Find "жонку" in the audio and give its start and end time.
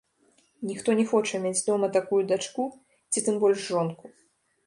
3.71-4.05